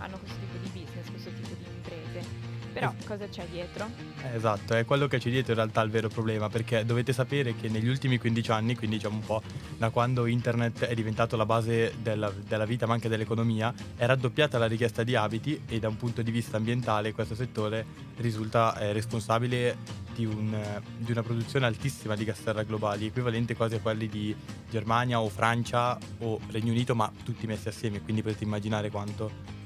hanno 0.01 0.19
questo 0.19 0.39
tipo 0.39 0.57
di 0.57 0.69
business, 0.69 1.11
questo 1.11 1.31
tipo 1.33 1.55
di 1.55 1.65
imprese. 1.69 2.60
Però 2.73 2.95
cosa 3.05 3.27
c'è 3.29 3.47
dietro? 3.51 3.89
Esatto, 4.35 4.75
è 4.75 4.85
quello 4.85 5.07
che 5.07 5.19
c'è 5.19 5.31
dietro 5.31 5.53
in 5.53 5.59
realtà 5.59 5.81
il 5.83 5.91
vero 5.91 6.09
problema, 6.09 6.49
perché 6.49 6.85
dovete 6.85 7.13
sapere 7.13 7.55
che 7.57 7.69
negli 7.69 7.89
ultimi 7.89 8.19
15 8.19 8.51
anni, 8.51 8.77
quindi 8.77 8.97
diciamo 8.97 9.17
un 9.17 9.25
po' 9.25 9.43
da 9.77 9.91
quando 9.91 10.27
internet 10.27 10.85
è 10.85 10.95
diventato 10.95 11.37
la 11.37 11.47
base 11.47 11.95
della, 12.01 12.33
della 12.47 12.65
vita 12.65 12.87
ma 12.87 12.95
anche 12.95 13.09
dell'economia, 13.09 13.73
è 13.97 14.07
raddoppiata 14.07 14.59
la 14.59 14.67
richiesta 14.67 15.03
di 15.03 15.15
abiti 15.15 15.63
e 15.67 15.79
da 15.79 15.89
un 15.89 15.97
punto 15.97 16.23
di 16.23 16.31
vista 16.31 16.57
ambientale 16.57 17.13
questo 17.13 17.35
settore 17.35 17.85
risulta 18.19 18.79
eh, 18.79 18.93
responsabile 18.93 19.77
di, 20.15 20.25
un, 20.25 20.53
eh, 20.55 20.81
di 20.99 21.11
una 21.13 21.23
produzione 21.23 21.67
altissima 21.67 22.15
di 22.15 22.25
gas 22.25 22.43
serra 22.43 22.63
globali, 22.63 23.07
equivalente 23.07 23.55
quasi 23.55 23.77
a 23.77 23.81
quelli 23.81 24.09
di 24.09 24.35
Germania 24.71 25.21
o 25.21 25.29
Francia 25.29 25.99
o 26.19 26.39
Regno 26.51 26.73
Unito, 26.73 26.95
ma 26.95 27.11
tutti 27.25 27.47
messi 27.47 27.69
assieme, 27.69 28.01
quindi 28.01 28.23
potete 28.23 28.45
immaginare 28.45 28.91
quanto. 28.91 29.59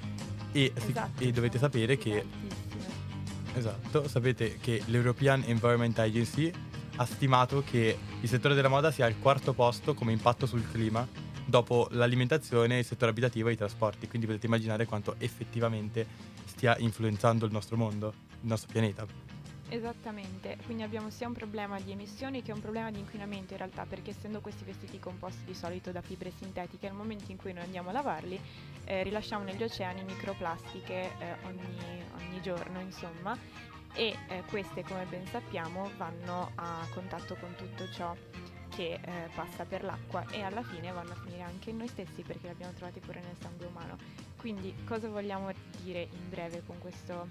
E, 0.52 0.72
si- 0.76 0.90
Esatto, 0.90 1.22
e 1.22 1.32
dovete 1.32 1.58
sapere 1.58 1.98
che 1.98 2.24
tantissime. 2.24 2.63
Esatto, 3.56 4.08
sapete 4.08 4.58
che 4.60 4.82
l'European 4.86 5.44
Environment 5.46 5.96
Agency 5.98 6.52
ha 6.96 7.04
stimato 7.04 7.62
che 7.64 7.96
il 8.20 8.28
settore 8.28 8.54
della 8.54 8.68
moda 8.68 8.90
sia 8.90 9.06
al 9.06 9.18
quarto 9.18 9.52
posto 9.52 9.94
come 9.94 10.12
impatto 10.12 10.46
sul 10.46 10.68
clima 10.70 11.06
dopo 11.44 11.88
l'alimentazione, 11.92 12.78
il 12.78 12.84
settore 12.84 13.10
abitativo 13.10 13.48
e 13.48 13.52
i 13.52 13.56
trasporti, 13.56 14.08
quindi 14.08 14.26
potete 14.26 14.46
immaginare 14.46 14.86
quanto 14.86 15.14
effettivamente 15.18 16.06
stia 16.44 16.76
influenzando 16.78 17.46
il 17.46 17.52
nostro 17.52 17.76
mondo, 17.76 18.12
il 18.40 18.48
nostro 18.48 18.70
pianeta. 18.72 19.23
Esattamente, 19.68 20.58
quindi 20.64 20.82
abbiamo 20.82 21.10
sia 21.10 21.26
un 21.26 21.32
problema 21.32 21.80
di 21.80 21.90
emissioni 21.90 22.42
che 22.42 22.52
un 22.52 22.60
problema 22.60 22.90
di 22.90 22.98
inquinamento 22.98 23.54
in 23.54 23.58
realtà, 23.58 23.86
perché 23.86 24.10
essendo 24.10 24.40
questi 24.40 24.64
vestiti 24.64 24.98
composti 24.98 25.44
di 25.44 25.54
solito 25.54 25.90
da 25.90 26.00
fibre 26.00 26.30
sintetiche, 26.30 26.86
nel 26.86 26.96
momento 26.96 27.30
in 27.30 27.38
cui 27.38 27.52
noi 27.52 27.64
andiamo 27.64 27.88
a 27.88 27.92
lavarli, 27.92 28.38
eh, 28.84 29.02
rilasciamo 29.02 29.42
negli 29.42 29.62
oceani 29.62 30.04
microplastiche 30.04 31.10
eh, 31.18 31.36
ogni, 31.44 32.04
ogni 32.18 32.40
giorno, 32.42 32.80
insomma, 32.80 33.36
e 33.94 34.16
eh, 34.28 34.42
queste, 34.48 34.82
come 34.82 35.06
ben 35.06 35.26
sappiamo, 35.26 35.90
vanno 35.96 36.50
a 36.56 36.86
contatto 36.92 37.36
con 37.36 37.54
tutto 37.56 37.90
ciò 37.90 38.14
che 38.74 38.98
eh, 39.00 39.28
passa 39.34 39.64
per 39.64 39.84
l'acqua 39.84 40.26
e 40.30 40.42
alla 40.42 40.62
fine 40.62 40.90
vanno 40.90 41.12
a 41.12 41.16
finire 41.16 41.42
anche 41.42 41.70
in 41.70 41.76
noi 41.76 41.88
stessi 41.88 42.22
perché 42.22 42.46
li 42.46 42.52
abbiamo 42.52 42.72
trovati 42.72 43.00
pure 43.00 43.20
nel 43.20 43.36
sangue 43.40 43.66
umano. 43.66 43.96
Quindi 44.36 44.74
cosa 44.84 45.08
vogliamo 45.08 45.50
dire 45.82 46.02
in 46.02 46.28
breve 46.28 46.62
con 46.66 46.78
questo 46.78 47.28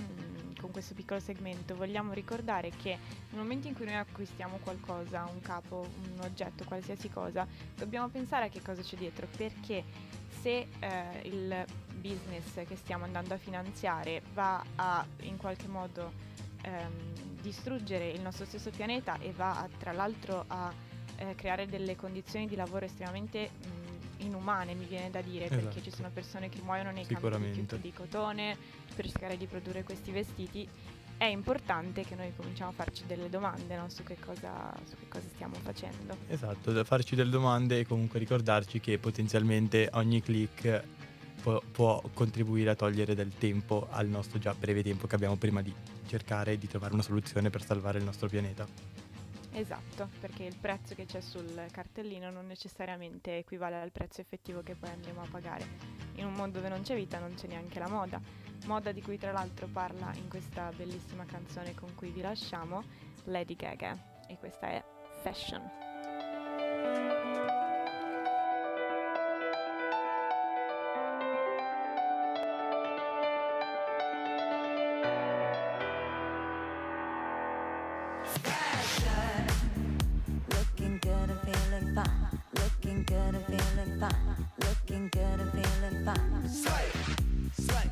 mm, 0.00 0.33
con 0.64 0.72
questo 0.72 0.94
piccolo 0.94 1.20
segmento 1.20 1.74
vogliamo 1.74 2.14
ricordare 2.14 2.70
che 2.70 2.96
nel 3.28 3.38
momento 3.38 3.68
in 3.68 3.74
cui 3.74 3.84
noi 3.84 3.96
acquistiamo 3.96 4.58
qualcosa, 4.62 5.28
un 5.30 5.42
capo, 5.42 5.86
un 6.14 6.20
oggetto, 6.20 6.64
qualsiasi 6.64 7.10
cosa, 7.10 7.46
dobbiamo 7.76 8.08
pensare 8.08 8.46
a 8.46 8.48
che 8.48 8.62
cosa 8.62 8.80
c'è 8.80 8.96
dietro, 8.96 9.26
perché 9.36 9.84
se 10.40 10.68
eh, 10.78 11.20
il 11.24 11.66
business 11.96 12.66
che 12.66 12.76
stiamo 12.76 13.04
andando 13.04 13.34
a 13.34 13.36
finanziare 13.36 14.22
va 14.32 14.64
a 14.76 15.06
in 15.20 15.36
qualche 15.36 15.68
modo 15.68 16.12
ehm, 16.62 17.40
distruggere 17.42 18.08
il 18.08 18.22
nostro 18.22 18.46
stesso 18.46 18.70
pianeta 18.70 19.18
e 19.18 19.32
va 19.32 19.60
a, 19.60 19.68
tra 19.78 19.92
l'altro 19.92 20.44
a 20.46 20.72
eh, 21.16 21.34
creare 21.34 21.66
delle 21.66 21.94
condizioni 21.94 22.46
di 22.46 22.56
lavoro 22.56 22.86
estremamente 22.86 23.50
mh, 23.50 23.83
inumane, 24.26 24.74
mi 24.74 24.84
viene 24.86 25.10
da 25.10 25.20
dire, 25.20 25.48
perché 25.48 25.68
Esatto. 25.68 25.82
ci 25.82 25.90
sono 25.90 26.10
persone 26.12 26.48
che 26.48 26.60
muoiono 26.62 26.90
nei 26.90 27.06
campi 27.06 27.38
di 27.38 27.52
chiuso 27.52 27.76
di 27.76 27.92
cotone 27.92 28.56
per 28.94 29.08
cercare 29.08 29.36
di 29.36 29.46
produrre 29.46 29.82
questi 29.82 30.10
vestiti. 30.10 30.68
È 31.16 31.24
importante 31.24 32.02
che 32.02 32.16
noi 32.16 32.32
cominciamo 32.34 32.70
a 32.70 32.72
farci 32.74 33.04
delle 33.06 33.28
domande 33.28 33.76
no, 33.76 33.88
su, 33.88 34.02
che 34.02 34.16
cosa, 34.18 34.72
su 34.84 34.96
che 34.98 35.08
cosa 35.08 35.26
stiamo 35.32 35.54
facendo. 35.62 36.16
Esatto, 36.26 36.72
da 36.72 36.82
farci 36.82 37.14
delle 37.14 37.30
domande 37.30 37.78
e 37.78 37.86
comunque 37.86 38.18
ricordarci 38.18 38.80
che 38.80 38.98
potenzialmente 38.98 39.88
ogni 39.92 40.20
click 40.20 40.82
può, 41.40 41.62
può 41.70 42.02
contribuire 42.12 42.70
a 42.70 42.74
togliere 42.74 43.14
del 43.14 43.32
tempo 43.36 43.86
al 43.90 44.08
nostro 44.08 44.38
già 44.38 44.54
breve 44.54 44.82
tempo 44.82 45.06
che 45.06 45.14
abbiamo 45.14 45.36
prima 45.36 45.62
di 45.62 45.72
cercare 46.06 46.58
di 46.58 46.66
trovare 46.66 46.94
una 46.94 47.02
soluzione 47.02 47.50
per 47.50 47.62
salvare 47.64 47.98
il 47.98 48.04
nostro 48.04 48.28
pianeta. 48.28 48.93
Esatto, 49.56 50.08
perché 50.18 50.42
il 50.42 50.56
prezzo 50.56 50.96
che 50.96 51.04
c'è 51.04 51.20
sul 51.20 51.66
cartellino 51.70 52.28
non 52.28 52.44
necessariamente 52.46 53.38
equivale 53.38 53.80
al 53.80 53.92
prezzo 53.92 54.20
effettivo 54.20 54.62
che 54.62 54.74
poi 54.74 54.90
andremo 54.90 55.22
a 55.22 55.28
pagare. 55.30 55.64
In 56.14 56.26
un 56.26 56.32
mondo 56.32 56.58
dove 56.58 56.68
non 56.68 56.82
c'è 56.82 56.96
vita 56.96 57.20
non 57.20 57.34
c'è 57.34 57.46
neanche 57.46 57.78
la 57.78 57.88
moda. 57.88 58.20
Moda 58.66 58.90
di 58.90 59.00
cui 59.00 59.16
tra 59.16 59.30
l'altro 59.30 59.68
parla 59.68 60.12
in 60.16 60.28
questa 60.28 60.72
bellissima 60.74 61.24
canzone 61.24 61.72
con 61.74 61.94
cui 61.94 62.10
vi 62.10 62.20
lasciamo 62.20 62.82
Lady 63.24 63.54
Gaga 63.54 63.96
e 64.26 64.36
questa 64.38 64.68
è 64.68 64.84
Fashion. 65.22 65.83
Looking 82.94 83.16
good 83.16 83.34
and 83.34 83.46
feeling 83.46 83.98
fine. 83.98 84.46
Looking 84.60 85.08
good 85.08 85.40
and 85.40 85.50
feeling 85.50 86.04
fine. 86.04 86.48
Slay, 86.48 86.88
slay. 87.58 87.90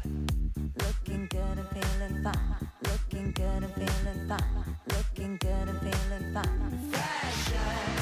Looking 0.79 1.27
good 1.27 1.59
and 1.59 1.69
feeling 1.71 2.23
fine. 2.23 2.69
Looking 2.85 3.33
good 3.33 3.65
and 3.65 3.75
feeling 3.75 4.29
fine. 4.29 4.77
Looking 4.91 5.37
good 5.39 5.69
and 5.69 5.81
feeling 5.81 6.33
fine. 6.33 6.79
Fashion. 6.93 7.99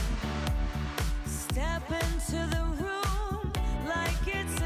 Step 1.25 1.91
into 1.91 2.47
the 2.51 2.65
room 2.85 3.53
like 3.89 4.27
it's 4.27 4.60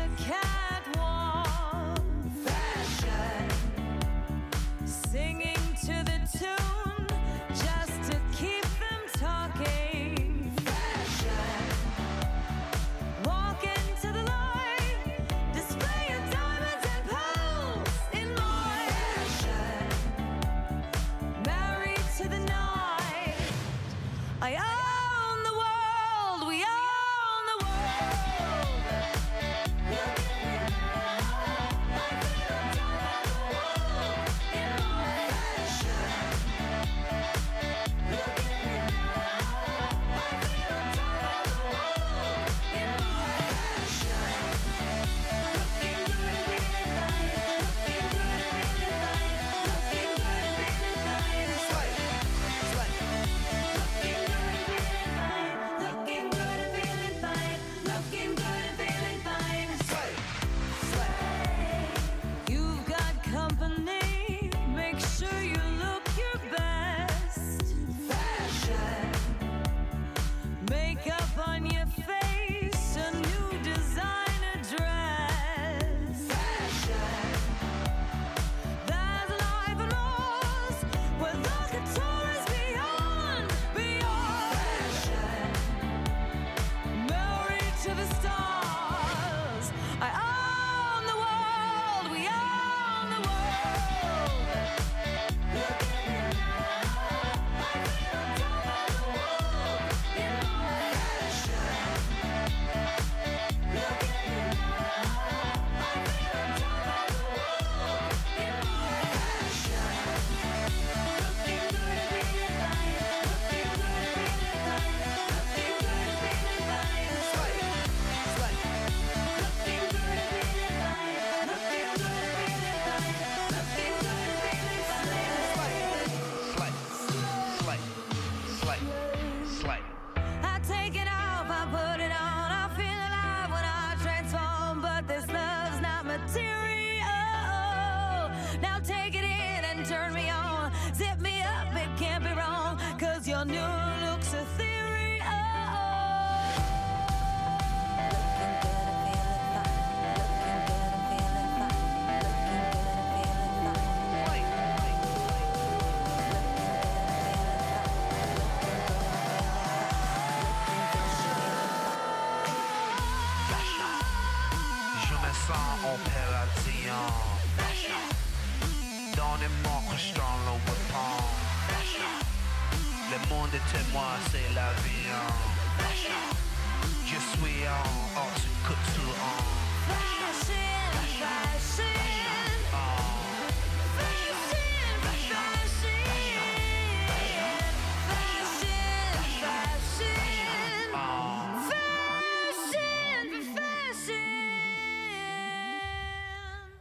Now 138.61 138.79
take 138.79 139.15
it 139.15 139.25
in 139.25 139.65
and 139.65 139.87
turn 139.87 140.15
me 140.15 140.31
on. 140.31 140.73
Zip 140.95 141.21
me 141.21 141.43
up, 141.43 141.75
it 141.75 141.89
can't 141.99 142.23
be 142.23 142.31
wrong. 142.31 142.79
Cause 142.99 143.27
your 143.27 143.45
new 143.45 143.71
looks 144.05 144.33
a 144.35 144.45
theory. 144.57 144.84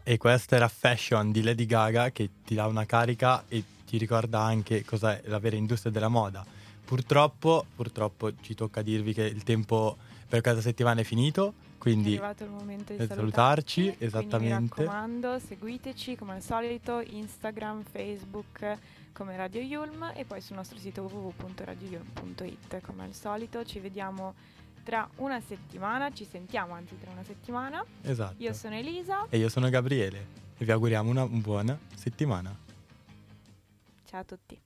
E 0.06 0.18
questa 0.18 0.58
era 0.58 0.68
Fashion 0.68 1.32
di 1.32 1.42
Lady 1.42 1.66
Gaga 1.66 2.12
che 2.12 2.30
ti 2.44 2.56
dà 2.56 2.68
una 2.68 2.86
carica 2.86 3.46
e 3.48 3.64
ti 3.86 3.98
ricorda 3.98 4.42
anche 4.42 4.84
cos'è 4.84 5.22
la 5.26 5.40
vera 5.40 5.56
industria 5.56 5.92
della 5.94 6.10
moda. 6.10 6.46
Purtroppo, 6.84 7.66
purtroppo 7.74 8.32
ci 8.42 8.54
tocca 8.54 8.82
dirvi 8.82 9.14
che 9.14 9.24
il 9.24 9.44
tempo 9.44 9.96
per 10.28 10.42
questa 10.42 10.60
settimana 10.62 11.00
è 11.02 11.04
finito, 11.06 11.54
È 11.76 11.78
quindi 11.78 12.10
arrivato 12.12 12.44
il 12.44 12.50
momento 12.50 12.92
di 12.94 13.06
salutarci, 13.06 13.82
salutarci. 13.84 14.04
esattamente. 14.06 14.82
Mi 14.82 14.88
raccomando, 14.88 15.40
seguiteci 15.40 16.16
come 16.18 16.34
al 16.34 16.42
solito, 16.42 17.00
Instagram, 17.00 17.84
Facebook 17.84 18.78
come 19.14 19.38
Radio 19.38 19.62
Yulm 19.62 20.12
e 20.16 20.26
poi 20.26 20.42
sul 20.42 20.56
nostro 20.58 20.78
sito 20.80 21.04
www.radioyulm.it. 21.04 22.82
Come 22.82 23.04
al 23.04 23.14
solito 23.14 23.64
ci 23.64 23.80
vediamo 23.80 24.34
tra 24.84 25.10
una 25.18 25.40
settimana, 25.40 26.12
ci 26.12 26.26
sentiamo 26.26 26.74
anzi 26.74 26.98
tra 27.00 27.12
una 27.12 27.24
settimana. 27.24 27.84
esatto. 28.02 28.36
Io 28.38 28.54
sono 28.54 28.76
Elisa, 28.76 29.26
E 29.30 29.38
io 29.38 29.50
sono 29.50 29.70
Gabriele 29.70 30.28
e 30.58 30.66
vi 30.66 30.72
auguriamo 30.72 31.10
una 31.10 31.26
buona 31.26 31.78
settimana. 31.96 32.56
ciao 34.06 34.22
a 34.22 34.24
tutti. 34.24 34.62